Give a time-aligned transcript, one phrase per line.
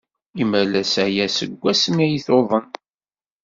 [0.43, 2.67] Imalas aya seg wasmi ay tuḍen.